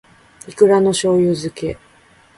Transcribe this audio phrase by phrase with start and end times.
[0.47, 1.77] いくらの醬油漬け